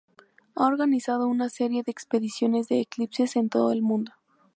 Ha 0.55 0.65
organizado 0.65 1.27
una 1.27 1.47
serie 1.47 1.83
de 1.85 1.91
expediciones 1.91 2.67
de 2.67 2.79
eclipses 2.79 3.35
en 3.35 3.49
todo 3.49 3.71
el 3.71 3.83
mundo. 3.83 4.13